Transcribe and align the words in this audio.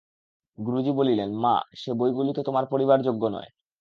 গুরুজি 0.57 0.91
বলিলেন, 0.91 1.29
মা, 1.35 1.55
সে 1.75 1.91
বইগুলি 1.93 2.31
তো 2.33 2.41
তোমার 2.43 2.65
পড়িবার 2.65 2.99
যোগ্য 3.01 3.23
নয়। 3.27 3.49